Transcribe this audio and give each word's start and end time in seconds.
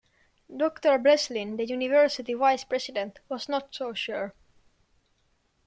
Doctor 0.57 0.97
Breslin, 0.97 1.57
the 1.57 1.65
university 1.67 2.33
vice 2.33 2.63
president, 2.63 3.19
was 3.29 3.47
not 3.47 3.75
so 3.75 3.93
sure. 3.93 4.33